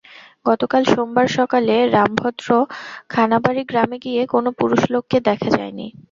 গতকাল 0.45 0.83
সোমবার 0.91 1.27
সকালে 1.37 1.75
রামভদ্র 1.95 2.47
খানাবাড়ি 3.09 3.63
গ্রামে 3.69 3.97
গিয়ে 4.05 4.21
কোনো 4.33 4.49
পুরুষ 4.59 4.81
লোককে 4.93 5.17
দেখা 5.27 5.49
যায়নি। 5.57 5.87